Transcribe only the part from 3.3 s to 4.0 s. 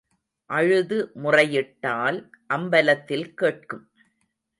கேட்கும்.